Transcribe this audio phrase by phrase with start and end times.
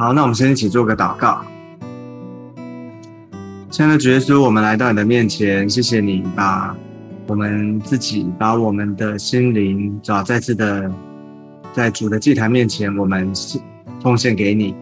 [0.00, 1.42] 好，那我们先一起做个祷告。
[3.68, 6.74] 亲爱的主耶稣，我们来到你的面前，谢谢你把
[7.26, 10.90] 我们自己、把我们的心灵，主要再次的
[11.74, 13.30] 在主的祭坛面前，我们
[14.02, 14.74] 奉献给你。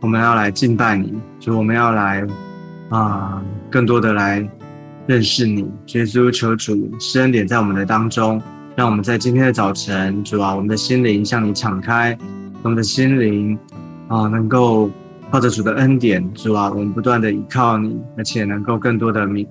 [0.00, 2.26] 我们要来敬拜你，主，我们要来
[2.88, 3.40] 啊，
[3.70, 4.44] 更多的来
[5.06, 5.60] 认识你。
[5.92, 8.42] 耶稣，求主施恩典在我们的当中，
[8.74, 12.18] 让我们在今天的早晨，主啊，我们的心灵向你敞开，
[12.64, 13.56] 我们的心灵。
[14.08, 14.90] 啊，能够
[15.30, 19.46] 靠着主的恩典，主啊，我们不断的依靠你，而且能够更多的明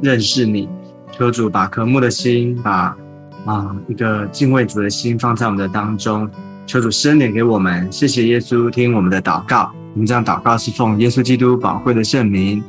[0.00, 0.68] 认识你。
[1.10, 2.96] 求主把渴慕的心，把
[3.44, 6.28] 啊一个敬畏主的心放在我们的当中。
[6.64, 9.70] 求主施恩典给我们，谢谢耶稣听我们的祷告。
[9.94, 12.62] 我们这样祷告是奉耶稣基督宝贵的圣名，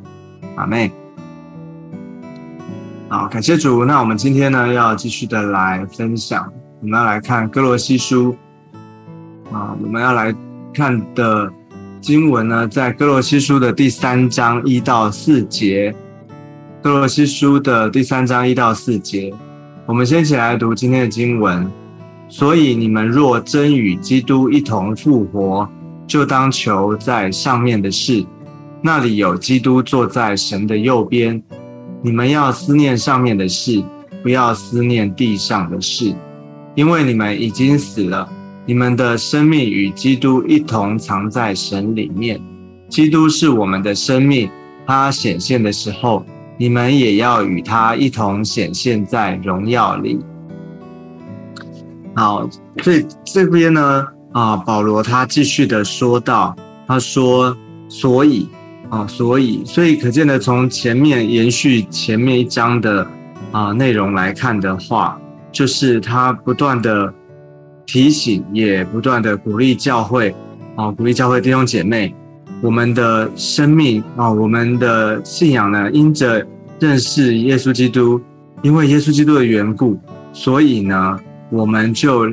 [0.56, 0.92] 阿妹。
[3.08, 3.86] 好，感谢主。
[3.86, 8.36] 那我们今天呢，要继续的来分享，我们要来看哥罗西书
[9.52, 10.36] 啊，我们要来。
[10.74, 11.52] 看的
[12.02, 15.94] 经文呢，在哥罗西书的第三章一到四节。
[16.82, 19.34] 哥罗西书的第三章一到四节，
[19.86, 21.72] 我们先一起来读今天的经文。
[22.28, 25.70] 所以你们若真与基督一同复活，
[26.08, 28.26] 就当求在上面的事，
[28.82, 31.42] 那里有基督坐在神的右边。
[32.02, 33.82] 你们要思念上面的事，
[34.22, 36.14] 不要思念地上的事，
[36.76, 38.28] 因为你们已经死了。
[38.66, 42.42] 你们的生命与基督一同藏在神里面，
[42.88, 44.50] 基督是我们的生命。
[44.86, 46.26] 他显现的时候，
[46.58, 50.20] 你们也要与他一同显现在荣耀里。
[52.16, 52.50] 好，
[52.82, 56.56] 所以这边呢，啊，保罗他继续的说到，
[56.88, 57.54] 他说，
[57.90, 58.48] 所以，
[58.90, 63.06] 啊，所以，所以可见的，从前面延续前面一章的
[63.52, 65.20] 啊内容来看的话，
[65.52, 67.14] 就是他不断的。
[67.86, 70.34] 提醒也不断的鼓励教会
[70.76, 72.14] 啊，鼓励教会弟兄姐妹，
[72.62, 76.46] 我们的生命啊，我们的信仰呢，因着
[76.80, 78.20] 认识耶稣基督，
[78.62, 80.00] 因为耶稣基督的缘故，
[80.32, 82.28] 所以呢，我们就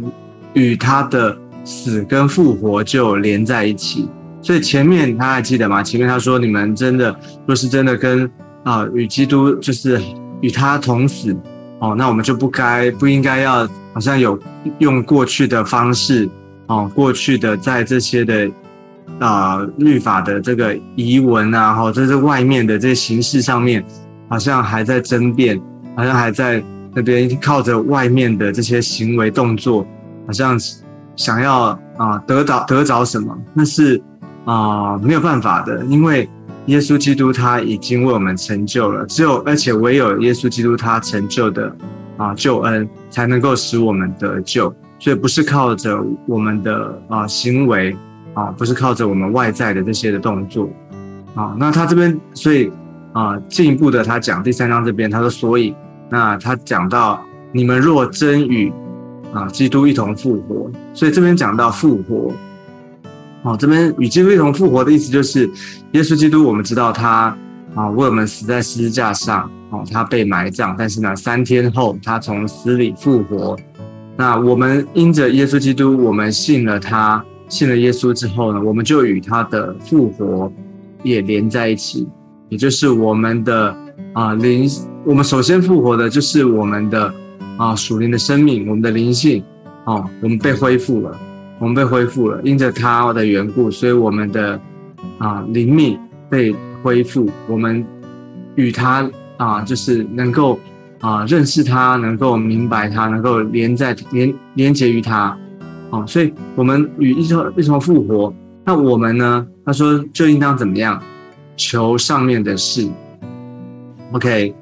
[0.54, 4.08] 与他的死跟复活就连在一起。
[4.42, 5.82] 所以前面他还记得吗？
[5.82, 7.14] 前面他说，你们真的
[7.46, 8.30] 若是真的跟
[8.64, 10.00] 啊与基督就是
[10.40, 11.36] 与他同死。
[11.80, 14.38] 哦，那我们就不该不应该要好像有
[14.78, 16.28] 用过去的方式
[16.66, 18.50] 哦，过去的在这些的
[19.18, 23.84] 啊律法的这个遗文啊，或者是外面的这些形式上面，
[24.28, 25.60] 好像还在争辩，
[25.96, 26.62] 好像还在
[26.94, 29.86] 那边靠着外面的这些行为动作，
[30.26, 30.58] 好像
[31.16, 34.00] 想要啊得到得着什么，那是
[34.44, 36.28] 啊没有办法的，因为。
[36.70, 41.74] 耶稣基督他已经为我们成就了，只有而且唯有耶稣基督他成就的
[42.16, 44.72] 啊救恩，才能够使我们得救。
[45.00, 47.96] 所以不是靠着我们的啊行为
[48.34, 50.70] 啊，不是靠着我们外在的这些的动作
[51.34, 51.56] 啊。
[51.58, 52.70] 那他这边所以
[53.12, 55.74] 啊进一步的他讲第三章这边他说，所以
[56.08, 57.20] 那他讲到
[57.52, 58.72] 你们若真与
[59.32, 62.32] 啊基督一同复活，所以这边讲到复活。
[63.42, 65.50] 哦，这边与基督一同复活的意思就是，
[65.92, 67.34] 耶稣基督，我们知道他
[67.74, 73.56] 啊为我们死在十字架上，哦，他被埋葬，但是呢，三天后他从死里复活。
[74.16, 80.52] 那我们因着耶稣基督，我们信了他，信了耶稣之后呢，我们就与他的复活
[81.02, 82.06] 也连在一起，
[82.50, 83.74] 也就是我们的
[84.12, 84.68] 啊灵，
[85.06, 87.10] 我们首先复活的就是我们的
[87.56, 89.42] 啊属灵的生命，我们的灵性，
[89.86, 91.18] 哦，我们被恢复了。
[91.60, 94.58] 我们被恢复了，因着他的缘故，所以我们的
[95.18, 96.00] 啊灵命
[96.30, 97.28] 被恢复。
[97.46, 97.86] 我们
[98.54, 100.58] 与他啊，就是能够
[101.00, 105.36] 啊认识他，能够明白他，能够连在连连接于他。
[105.90, 108.32] 哦，所以我们与一同一同复活。
[108.64, 109.46] 那我们呢？
[109.66, 110.98] 他说就应当怎么样？
[111.56, 112.88] 求上面的事。
[114.12, 114.54] OK，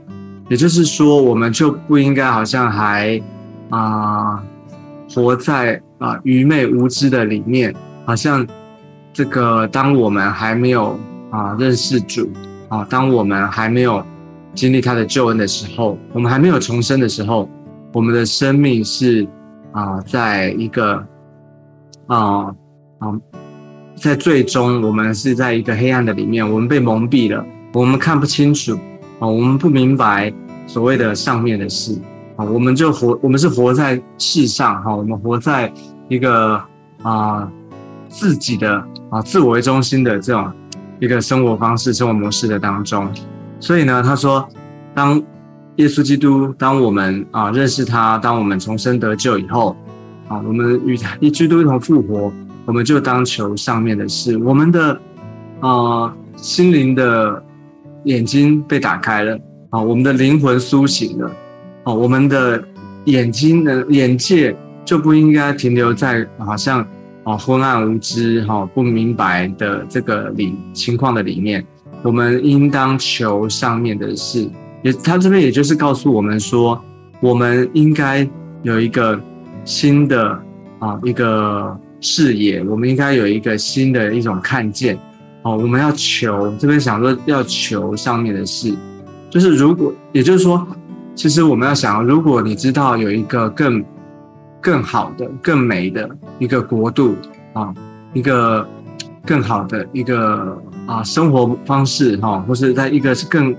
[0.49, 3.23] 也就是说，我们就不应该好像还
[3.71, 4.43] 啊
[5.15, 5.81] 活在。
[5.99, 7.75] 啊，愚昧无知的里面，
[8.05, 8.47] 好像
[9.13, 10.99] 这个，当我们还没有
[11.31, 12.31] 啊认识主
[12.69, 14.05] 啊，当我们还没有
[14.55, 17.49] 经历他的救恩的时候，我们还没有重生的时候，
[17.93, 19.27] 我们的生命是
[19.73, 21.05] 啊，在一个
[22.07, 22.45] 啊
[22.99, 23.21] 啊，
[23.97, 28.79] 在最终我们是在一个黑暗的里面，我们被蒙蔽了，我们看不清楚
[29.19, 30.33] 啊，我们不明白
[30.67, 31.99] 所谓的上面的事。
[32.39, 35.73] 啊，我们就活，我们是活在世上哈，我们活在
[36.09, 36.63] 一个
[37.03, 37.51] 啊
[38.09, 38.81] 自己的
[39.11, 40.49] 啊自我为中心的这种
[41.01, 43.11] 一个生活方式、生活模式的当中。
[43.59, 44.49] 所以呢，他说，
[44.95, 45.21] 当
[45.77, 49.77] 耶稣基督，当我们啊认识他，当我们重生得救以后，
[50.29, 52.33] 啊，我们与他一基督一同复活，
[52.67, 54.39] 我们就当求上面的事。
[54.39, 55.01] 我们的
[55.59, 57.43] 啊心灵的
[58.05, 59.37] 眼睛被打开了
[59.71, 61.29] 啊，我们的灵魂苏醒了
[61.89, 62.63] 哦，我们的
[63.07, 64.55] 眼睛的眼界
[64.85, 66.87] 就不应该停留在好像
[67.25, 71.65] 啊昏暗无知哈不明白的这个里情况的里面。
[72.03, 74.47] 我们应当求上面的事，
[74.83, 76.79] 也他这边也就是告诉我们说，
[77.23, 78.29] 我们应该
[78.63, 79.19] 有一个
[79.65, 80.39] 新的
[80.81, 84.99] 啊一个视野，我们应该有一个新的一种看见
[85.43, 85.57] 哦。
[85.57, 88.77] 我们要求这边想说要求上面的事，
[89.31, 90.69] 就是如果也就是说，
[91.19, 93.85] 其实我们要想，如果你知道有一个更
[94.61, 97.17] 更好的、更美的一个国度
[97.55, 97.75] 啊，
[98.13, 98.65] 一个
[99.27, 100.57] 更好的一个。
[100.89, 103.55] 啊，生活方式哈，或是在一个是更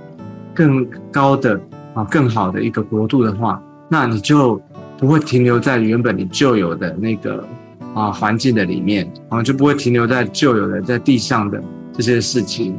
[0.52, 1.62] 更高的
[1.94, 4.60] 啊，更好的一个国度的话，那你就
[4.98, 7.48] 不会停留在原本你旧有的那个
[7.94, 11.62] 啊环境的里面啊，就不会停留在旧有的在地上的
[11.94, 12.76] 这些事情，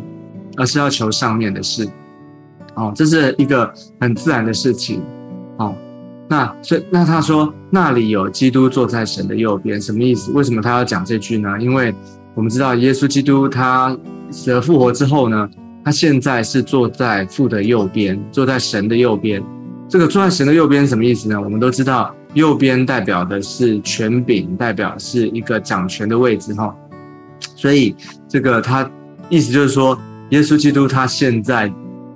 [0.56, 1.88] 而是要求上面的事。
[2.74, 5.02] 哦，这是一个很自然的事情。
[5.58, 5.74] 哦，
[6.28, 10.30] 那所以那他说那里有基督坐在神的右边，什么意思？
[10.32, 11.48] 为什么他要讲这句呢？
[11.60, 11.94] 因为
[12.34, 13.96] 我们知道耶稣基督他。
[14.32, 15.50] 死而复活之后呢，
[15.84, 19.42] 他现在是坐在父的右边，坐在神的右边。
[19.88, 21.40] 这个坐在神的右边什么意思呢？
[21.42, 26.72] 我们都知道，右边代表的是权柄，代表是一个掌权的位置哈。
[27.56, 27.96] 所以
[28.28, 28.88] 这个他
[29.28, 31.66] 意思就是说，耶稣基督他现在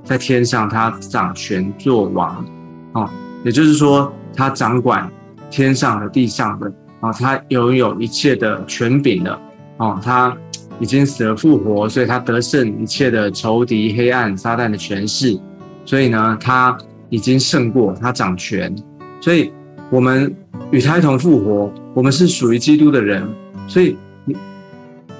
[0.04, 2.44] 在天上，他掌权作王
[2.92, 3.10] 啊，
[3.44, 5.10] 也就是说，他掌管
[5.50, 9.38] 天上的、地上的啊，他拥有一切的权柄的
[9.78, 10.36] 啊，他。
[10.80, 15.38] 已经死而复活，所以他得胜一切的仇敌、黑暗、撒旦的权势。
[15.84, 16.76] 所以呢，他
[17.08, 18.74] 已经胜过，他掌权。
[19.20, 19.52] 所以，
[19.88, 20.34] 我们
[20.72, 23.24] 与他一同复活，我们是属于基督的人。
[23.68, 23.96] 所以，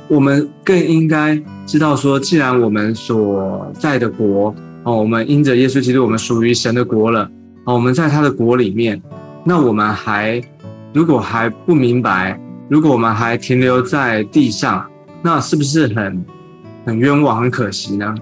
[0.09, 4.53] 我们更应该知道说，既然我们所在的国
[4.85, 7.29] 哦，我们因着耶稣基督，我们属于神的国了
[7.65, 9.03] 哦，我们在他的国里面，
[9.45, 10.41] 那我们还
[10.93, 14.87] 如果还不明白，如果我们还停留在地上。
[15.27, 16.23] 那是不是很
[16.85, 18.15] 很冤枉、很可惜呢？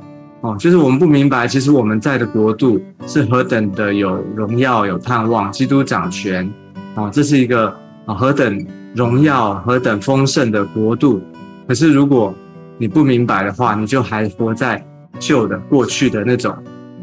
[0.43, 6.49] 哦，就是我们不明白，其实我们在的国度是何等的有荣耀、有盼望，基督掌权，
[6.95, 7.67] 哦，这是一个
[8.07, 8.65] 啊何等
[8.95, 11.21] 荣耀、何等丰盛的国度。
[11.67, 12.33] 可是如果
[12.79, 14.81] 你不明白的话，你就还活在
[15.19, 16.53] 旧的、过去的那种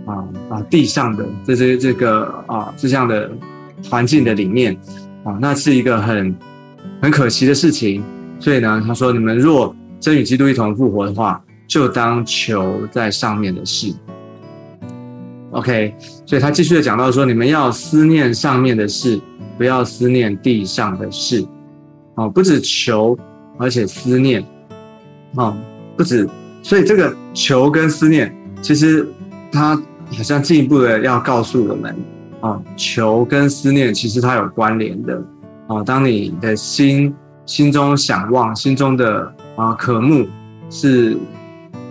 [0.06, 3.32] 啊啊地上的这些这个啊这样的
[3.90, 4.78] 环境的里面
[5.24, 6.36] 啊，那是一个很
[7.02, 8.04] 很可惜的事情。
[8.40, 13.94] 所以呢，他说：你们若真与基督一同复活的话，就当求在上面的事。
[15.52, 15.94] OK，
[16.26, 19.20] 所以他继续的讲到说，你们要思念上面的事，
[19.58, 21.46] 不要思念地上的事。
[22.16, 23.18] 哦，不止求，
[23.58, 24.46] 而且思念。
[25.36, 25.56] 哦，
[25.98, 26.30] 不止，
[26.62, 29.08] 所以这个求跟思念，其实
[29.52, 29.76] 它
[30.12, 31.96] 好像进一步的要告诉我们，
[32.42, 35.22] 啊，求跟思念其实它有关联的。
[35.68, 37.14] 啊，当你的心
[37.46, 39.34] 心中想望，心中的。
[39.56, 40.26] 啊，渴慕
[40.70, 41.18] 是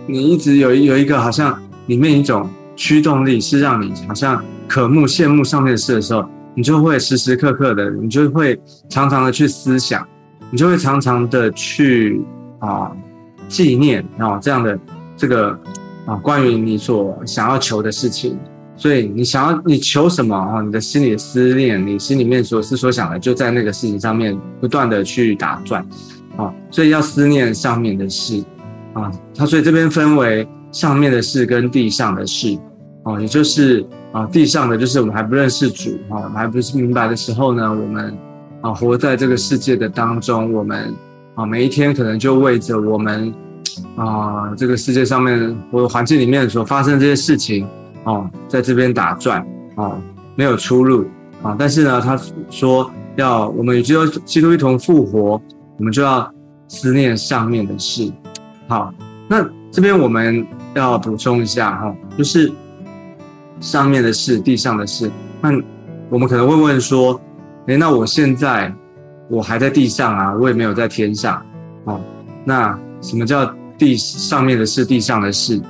[0.07, 8.59] 你一直有有一个好像里面一种驱动力，是让你好像渴慕、羡慕上面的事的时候，你就会时时刻刻的，你就会
[8.89, 10.03] 常常的去思想，
[10.49, 12.19] 你就会常常的去
[12.57, 12.91] 啊
[13.49, 14.79] 纪念啊这样的
[15.17, 15.59] 这个
[16.05, 18.39] 啊关于你所想要求的事情。
[18.77, 20.61] 所以你想要你求什么啊？
[20.61, 25.85] 你的心里思念，你心里面所思所想的，就在那个事情上面不断的去打转。
[26.37, 28.41] 啊，所以要思念上面的事
[28.93, 32.57] 啊，他所以这边分为上面的事跟地上的事
[33.03, 38.17] 啊，也就是啊地上的就是我们还不认识主啊，我们还不是明白的时候呢，我们
[38.61, 40.93] 啊活在这个世界的当中，我们
[41.39, 43.33] 啊每一天可能就为着我们
[43.95, 47.65] 啊这个世界上面或环境里面所发生这些事情
[48.03, 49.39] 啊，在这边打转
[49.75, 49.97] 啊，
[50.35, 51.05] 没有出路
[51.41, 52.19] 啊，但是呢，他
[52.49, 55.41] 说要我们与基督基督一同复活。
[55.77, 56.29] 我们就要
[56.67, 58.11] 思念上面的事。
[58.67, 58.93] 好，
[59.29, 62.51] 那这边我们要补充一下哈，就是
[63.61, 65.09] 上面的事，地上的事。
[65.39, 65.57] 那
[66.09, 67.17] 我们可能会问说，
[67.67, 68.69] 诶，那我现在
[69.29, 71.41] 我还在地上啊，我也没有在天上。
[71.85, 72.01] 哦，
[72.43, 73.45] 那什么叫
[73.77, 75.61] 地上面的事，地上的事？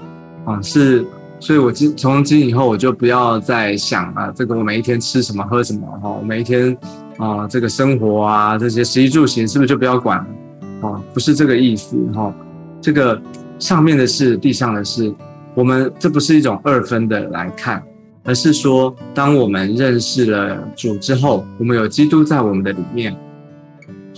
[0.46, 1.06] 啊，是，
[1.40, 6.76] 所以我今从今以后我就不要再想啊，这个我每一天吃什么喝什么哈，我每一天。
[7.20, 10.88] 啊，这个生活啊，这些食衣住行是不是就不要管了？
[10.88, 12.34] 啊，不是这个意思哈。
[12.80, 13.22] 这个
[13.60, 15.14] 上面的事，地上的事，
[15.54, 17.84] 我们这不是一种二分的来看，
[18.24, 23.14] 而是说，当我们认识了主之后，我们有基督在我们的里面，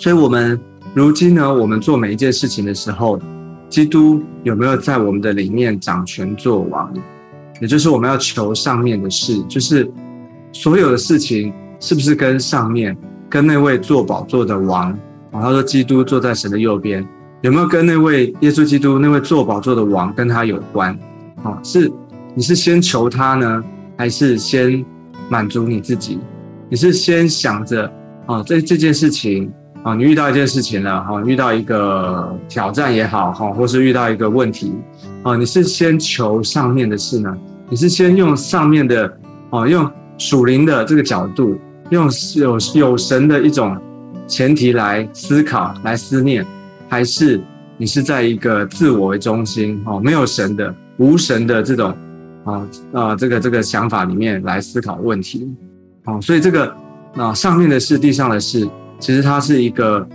[0.01, 0.59] 所以我们
[0.95, 3.19] 如今呢，我们做每一件事情的时候，
[3.69, 6.91] 基督有没有在我们的里面掌权作王？
[7.61, 9.87] 也就是我们要求上面的事，就是
[10.51, 12.97] 所有的事情是不是跟上面、
[13.29, 14.89] 跟那位坐宝座的王
[15.29, 15.39] 啊？
[15.39, 17.07] 他说基督坐在神的右边，
[17.41, 20.97] 有没有跟那位耶稣基督那位坐宝座的王跟他有关？
[21.43, 21.91] 啊，是
[22.33, 23.63] 你是先求他呢，
[23.95, 24.83] 还是先
[25.29, 26.17] 满足你自己？
[26.69, 27.85] 你是先想着
[28.25, 29.53] 啊，这这件事情。
[29.83, 34.71] 啊，你遇到一件事情了，哈，遇到一个挑战也好，哈，或是遇到一个问题，
[35.23, 37.35] 啊，你是先求上面的事呢？
[37.67, 39.11] 你是先用上面的，
[39.49, 41.57] 哦，用属灵的这个角度，
[41.89, 43.75] 用有有神的一种
[44.27, 46.45] 前提来思考、来思念，
[46.87, 47.41] 还是
[47.77, 51.91] 你是在一个自我为中心，哦，没有神的、无神的这种，
[52.43, 55.49] 啊啊，这个这个想法里面来思考问题，
[56.05, 56.71] 哦，所以这个
[57.15, 58.69] 啊，上面的事，地上的事。
[59.01, 60.07] 其实它是一个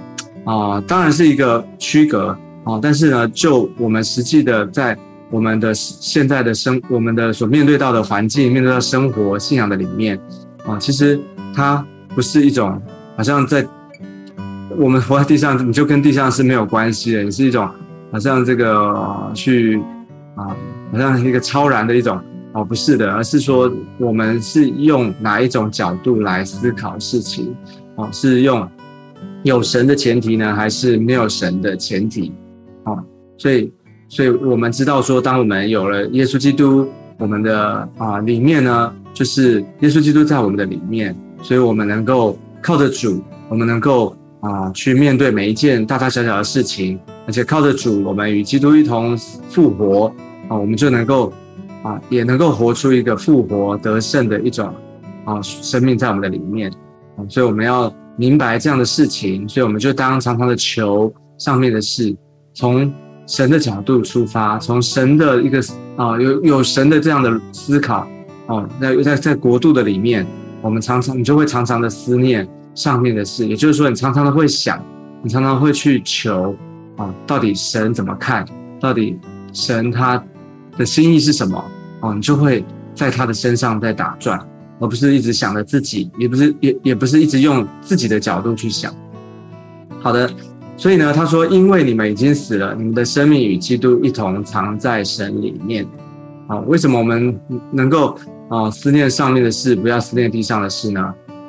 [0.44, 2.28] 啊，当然是一个区隔
[2.64, 4.96] 啊，但是呢，就我们实际的在
[5.28, 10.16] 我们的现在的生，我们的所面对到的环境，面对到生活信仰的里面
[10.64, 11.20] 啊，其实
[11.52, 12.80] 它不是一种
[13.16, 13.66] 好像在
[14.78, 17.68] 我们活在地上，你就跟地上是没有关系的，你是一种
[18.12, 19.82] 好像这个去
[20.36, 20.54] 啊，
[20.92, 22.20] 好像一个超然的一种
[22.52, 27.52] 哦，不是的，而是说我们是用哪一种角度来思考事情
[27.96, 28.68] 哦，是用。
[29.46, 32.32] 有神的前提呢，还是没有神的前提？
[32.82, 32.98] 啊，
[33.38, 33.72] 所以，
[34.08, 49.16] 所以我们知道说，当我们有了耶稣基督，我们的啊里面呢，就是耶稣基督在我们的里面，所以我们能够靠着主，我们能够啊去面对每一件大大小小的事情，而且靠着主，我们与基督一同
[49.48, 50.12] 复活
[50.48, 51.32] 啊，我们就能够
[51.84, 54.74] 啊也能够活出一个复活得胜的一种
[55.24, 56.68] 啊生命在我们的里面，
[57.28, 57.94] 所以我们要。
[58.16, 62.16] 明白这样的事情，所以我们就当常常的求上面的事，
[62.54, 62.92] 从
[63.26, 65.60] 神的角度出发，从神的一个
[65.96, 68.06] 啊有有神的这样的思考
[68.46, 70.26] 哦，在在在国度的里面，
[70.62, 74.82] 我们常常你就会常常的思念上面的事，也就是说，你常常的会想，
[75.22, 76.54] 你常常会去求
[76.96, 78.46] 啊，到底神怎么看？
[78.80, 79.18] 到底
[79.52, 80.22] 神他
[80.78, 81.62] 的心意是什么？
[82.00, 84.38] 哦，你就会在他的身上在打转。
[84.78, 88.94] 而不是一直想着自己，也不是也也不是一直用自己的角度去想。
[90.00, 90.30] 好的，
[90.76, 95.86] 所以呢，他说，因为你们已经死了，你们的生命与基督一同藏在神里面。
[96.46, 97.36] 啊，为什么我们
[97.72, 98.16] 能够
[98.48, 101.00] 啊思念上面的事，不要思念地上的事呢？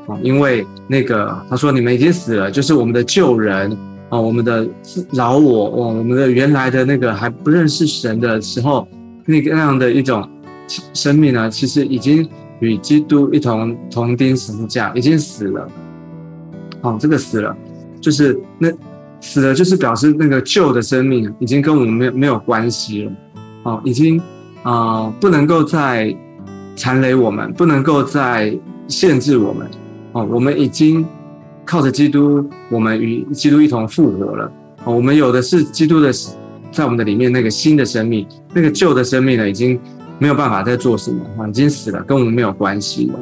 [0.07, 3.71] 啊，因为那个他说你们已经死了，就是我们的旧人
[4.09, 4.65] 啊，我们的
[5.11, 8.87] 老我，我们的原来的那个还不认识神的时候，
[9.25, 10.27] 那个那样的一种
[10.93, 12.27] 生命呢，其实已经。
[12.59, 15.67] 与基督一同同钉十字架，已经死了。
[16.81, 17.55] 哦，这个死了，
[17.99, 18.69] 就是那
[19.19, 23.11] 死了，就是表示那个旧的生命已经跟我们没有没有关系了。
[23.63, 24.21] 哦，已经
[24.63, 26.15] 啊，不能够再
[26.75, 29.67] 残累我们，不能够再限制我们。
[30.13, 31.05] 哦，我们已经
[31.65, 34.51] 靠着基督，我们与基督一同复活了。
[34.83, 36.11] 哦，我们有的是基督的
[36.71, 39.79] 在我们的里面那个新的生命，那个旧的生命呢，已经。
[40.19, 43.19] 没有办法再做什么，已经死了，跟我们没有关系了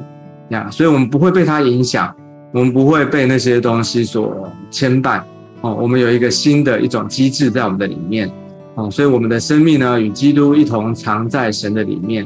[0.49, 0.69] 呀。
[0.71, 2.13] 所以，我们不会被它影响，
[2.53, 5.21] 我们不会被那些东西所牵绊
[5.61, 5.73] 哦。
[5.73, 8.31] 我们有一个新的一种机制在我们的里面
[8.75, 12.25] 哦，所以我们的生命呢，与基督一同藏在神的里面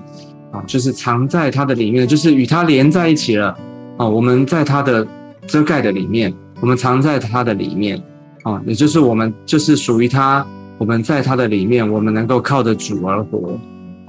[0.52, 3.56] 啊，就是藏在他的里面，就是与他连在一起了
[3.98, 4.08] 啊。
[4.08, 5.08] 我们在他的
[5.48, 8.02] 遮盖的里面，我们藏在他的里面
[8.44, 10.46] 啊，也就是我们就是属于他，
[10.78, 13.58] 我们在他的里面，我们能够靠着主而活。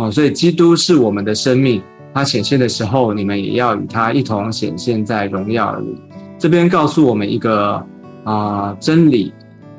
[0.00, 1.82] 哦，所以基督是我们的生命，
[2.14, 6.00] 他显现的时候，你们也要与他一同显现在荣耀里。
[6.38, 7.84] 这边告诉我们一个
[8.24, 9.30] 啊真理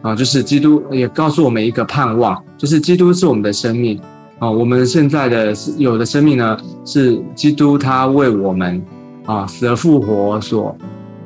[0.03, 3.99] 啊，就是基督也告诉我们一个盼望，就是基督是我们的生命
[4.37, 4.47] 啊。
[4.47, 8.79] 我们现在的有的生命呢，是基督他为我们
[9.25, 10.77] 啊死而复活所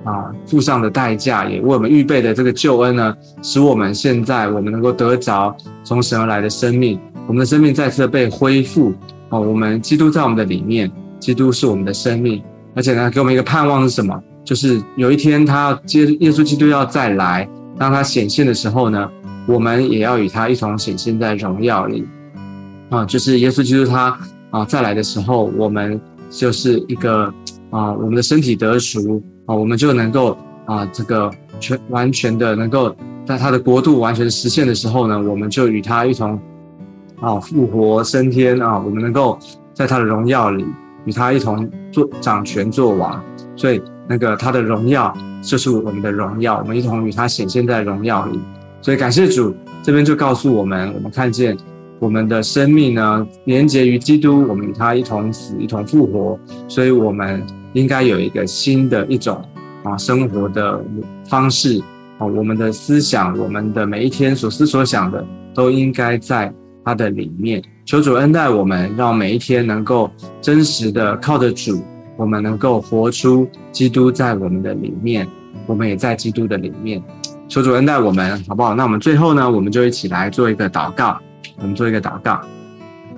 [0.05, 6.97] 啊付上的代价，也为我们预备的这个救恩呢，使我们现在我们能够得着从神而来的生命。
[7.27, 8.93] 我们的生命再次被恢复
[9.29, 12.41] 哦，我们基督在我们的里面，基督是我们的生命，
[12.75, 14.21] 而且呢，给我们一个盼望是什么？
[14.43, 19.09] 就是有一天他要接耶稣基督要再来，当他显现的时候呢，
[19.47, 22.05] 我们也要与他一同显现在荣耀里
[22.91, 23.03] 啊！
[23.03, 24.15] 就是耶稣基督他
[24.51, 27.23] 啊再来的时候，我们就是一个
[27.71, 36.39] 啊，我们的身体得赎啊，我们就能够啊这个全完全的能够在他的国度完全实现的时候呢，我们就与他一同。
[37.21, 38.77] 啊，复活升天啊！
[38.79, 39.37] 我们能够
[39.73, 40.65] 在他的荣耀里
[41.05, 43.23] 与他一同做掌权做王，
[43.55, 48.39] 所以那个他的荣耀就是我们的荣耀，我们一同与他显现在荣耀里。
[48.81, 51.57] 所以感谢主，这边就告诉我们，我们看见
[51.99, 57.41] 我们的生命呢，连接于基督，我们与他一同死，一同复活，所以我们
[57.73, 59.41] 应该有一个新的一种
[59.83, 60.79] 啊生活的
[61.27, 61.81] 方式
[62.19, 66.53] 啊，我们的思想，我们的每一天所思所想的，都应该在
[66.85, 67.61] 他的里面。
[67.83, 71.83] 求主恩待我们，让每一天能够真实的靠着主，
[72.15, 75.27] 我们能够活出基督在我们的里面，
[75.65, 77.03] 我们也在基督的里面。
[77.49, 78.73] 求主恩待我们，好不好？
[78.75, 81.19] 那我们最后呢，我们就一起来做一个祷告。
[81.57, 82.41] 我们做一个祷告，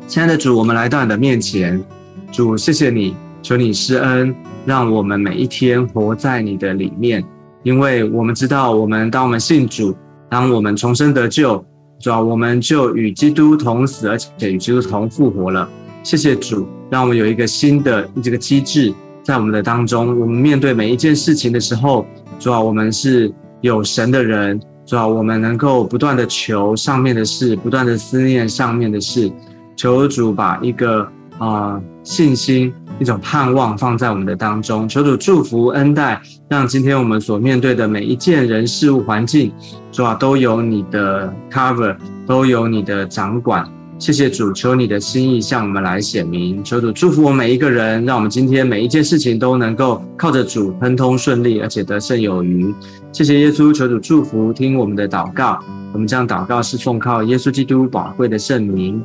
[0.06, 1.84] 亲爱的主，我们来到你的面前，
[2.32, 7.24] 主，谢谢你，求你施恩，让我们每一天活在你的里面。
[7.64, 9.96] 因为我们知道，我们当我们信主，
[10.30, 11.66] 当我们重生得救，
[12.00, 15.68] 主要我们就与基督同死，而且与基督同复活了。
[16.04, 20.20] 谢谢主，让我们有一个新的这个机制在我们的当中。
[20.20, 22.06] 我们面对每一件事情的时候，
[22.40, 23.34] 主要我们是。
[23.62, 29.32] 有神的人，主要我们能够不断的求上面的事，不断的思念上面的事，
[29.76, 31.06] 求主把一个
[31.40, 39.52] 啊信心、一种盼望放在我们的当中，求主祝福恩待，让今天我们所面对的每一件人事物环境，
[39.92, 43.68] 主啊都有你的 cover，都有你的掌管。
[44.00, 46.64] 谢谢主，求你的心意向我们来显明。
[46.64, 52.74] 求主祝福我每一个人，让我们今天每一件事情都能够靠着主亨通顺利，而且得胜有余。
[53.12, 55.60] 谢谢耶稣，求主祝福，听我们的祷告。
[55.94, 59.04] 我们将祷告是奉靠耶稣基督宝贵的圣名。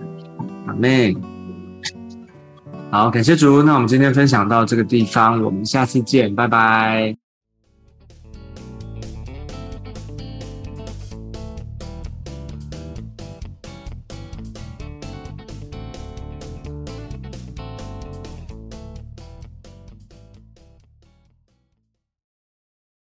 [0.67, 1.17] 阿门。
[2.91, 3.63] 好，感谢主。
[3.63, 7.22] 那我们今天分享到这个地方，我们下次见，拜拜。